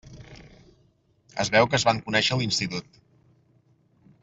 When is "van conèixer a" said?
1.89-2.39